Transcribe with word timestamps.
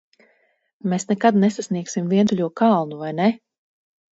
Mēs 0.93 1.03
nekad 1.11 1.37
nesasniegsim 1.43 2.09
vientuļo 2.15 2.51
kalnu, 2.63 2.99
vai 3.05 3.13
ne? 3.23 3.29